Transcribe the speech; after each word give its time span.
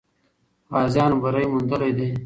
غازیانو 0.71 1.17
بری 1.23 1.45
موندلی 1.51 1.91
دی. 1.97 2.07